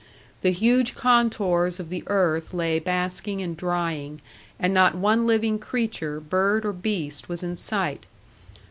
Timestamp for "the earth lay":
1.89-2.79